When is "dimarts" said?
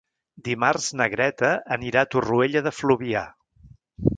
0.45-0.87